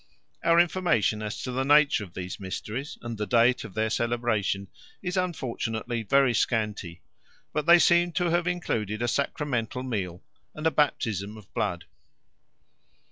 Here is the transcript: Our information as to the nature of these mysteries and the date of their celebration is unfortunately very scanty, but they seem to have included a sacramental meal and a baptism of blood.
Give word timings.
Our 0.43 0.59
information 0.59 1.21
as 1.21 1.39
to 1.43 1.51
the 1.51 1.63
nature 1.63 2.03
of 2.03 2.15
these 2.15 2.39
mysteries 2.39 2.97
and 3.03 3.19
the 3.19 3.27
date 3.27 3.63
of 3.63 3.75
their 3.75 3.91
celebration 3.91 4.67
is 5.03 5.15
unfortunately 5.15 6.01
very 6.01 6.33
scanty, 6.33 7.03
but 7.53 7.67
they 7.67 7.77
seem 7.77 8.11
to 8.13 8.31
have 8.31 8.47
included 8.47 9.03
a 9.03 9.07
sacramental 9.07 9.83
meal 9.83 10.23
and 10.55 10.65
a 10.65 10.71
baptism 10.71 11.37
of 11.37 11.53
blood. 11.53 11.85